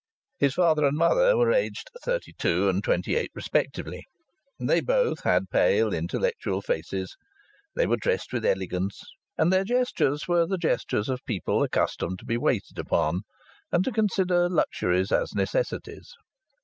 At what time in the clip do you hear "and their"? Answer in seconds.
9.37-9.63